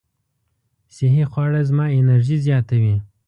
صحي 0.95 1.23
خواړه 1.31 1.61
زما 1.69 1.85
انرژي 1.99 2.37
زیاتوي. 2.45 2.95